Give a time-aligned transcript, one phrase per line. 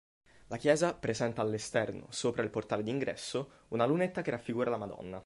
[0.47, 5.19] La chiesa presenta all'esterno, sopra il portale d'ingresso, una lunetta che raffigura la Madonna.